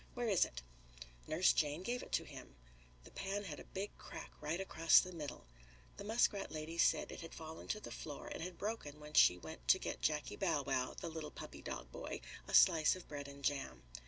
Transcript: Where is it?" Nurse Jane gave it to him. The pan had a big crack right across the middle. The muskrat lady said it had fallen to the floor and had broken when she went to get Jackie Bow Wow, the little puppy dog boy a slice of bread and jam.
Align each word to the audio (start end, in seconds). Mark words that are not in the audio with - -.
Where 0.15 0.27
is 0.29 0.45
it?" 0.45 0.63
Nurse 1.27 1.53
Jane 1.53 1.83
gave 1.83 2.01
it 2.01 2.11
to 2.13 2.23
him. 2.23 2.55
The 3.03 3.11
pan 3.11 3.43
had 3.43 3.59
a 3.59 3.63
big 3.65 3.95
crack 3.99 4.31
right 4.41 4.59
across 4.59 4.99
the 4.99 5.11
middle. 5.11 5.45
The 5.97 6.03
muskrat 6.03 6.51
lady 6.51 6.79
said 6.79 7.11
it 7.11 7.21
had 7.21 7.35
fallen 7.35 7.67
to 7.67 7.79
the 7.79 7.91
floor 7.91 8.27
and 8.27 8.41
had 8.41 8.57
broken 8.57 8.99
when 8.99 9.13
she 9.13 9.37
went 9.37 9.67
to 9.67 9.77
get 9.77 10.01
Jackie 10.01 10.37
Bow 10.37 10.63
Wow, 10.63 10.95
the 10.99 11.07
little 11.11 11.29
puppy 11.29 11.61
dog 11.61 11.91
boy 11.91 12.21
a 12.47 12.55
slice 12.55 12.95
of 12.95 13.07
bread 13.07 13.27
and 13.27 13.45
jam. 13.45 13.83